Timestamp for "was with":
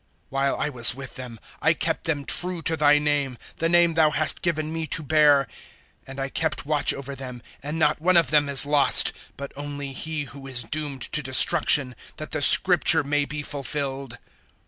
0.69-1.15